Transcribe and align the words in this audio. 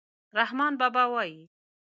رحمان 0.37 0.73
بابا 0.81 1.03
وایي: 1.13 1.41